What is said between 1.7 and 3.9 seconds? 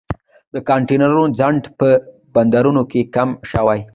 په بندرونو کې کم شوی